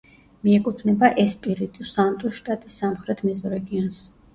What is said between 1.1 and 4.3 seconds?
ესპირიტუ-სანტუს შტატის სამხრეთ მეზორეგიონს.